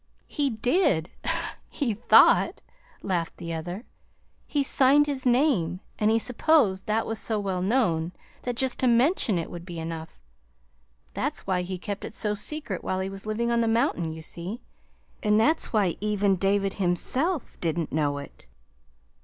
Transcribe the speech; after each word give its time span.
"He 0.27 0.49
did, 0.49 1.11
he 1.69 1.93
thought," 1.93 2.63
laughed 3.03 3.37
the 3.37 3.53
other. 3.53 3.83
"He 4.47 4.63
signed 4.63 5.05
his 5.05 5.27
name, 5.27 5.79
and 5.99 6.09
he 6.09 6.17
supposed 6.17 6.87
that 6.87 7.05
was 7.05 7.19
so 7.19 7.39
well 7.39 7.61
known 7.61 8.11
that 8.41 8.55
just 8.55 8.79
to 8.79 8.87
mention 8.87 9.37
it 9.37 9.51
would 9.51 9.63
be 9.63 9.77
enough. 9.77 10.17
That's 11.13 11.45
why 11.45 11.61
he 11.61 11.77
kept 11.77 12.03
it 12.03 12.13
so 12.15 12.33
secret 12.33 12.83
while 12.83 12.99
he 12.99 13.11
was 13.11 13.27
living 13.27 13.51
on 13.51 13.61
the 13.61 13.67
mountain, 13.67 14.11
you 14.11 14.23
see, 14.23 14.59
and 15.21 15.39
that's 15.39 15.71
why 15.71 15.97
even 16.01 16.35
David 16.35 16.73
himself 16.81 17.55
didn't 17.61 17.91
know 17.91 18.17
it. 18.17 18.47